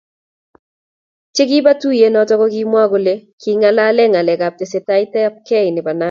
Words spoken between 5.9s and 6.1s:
Nandi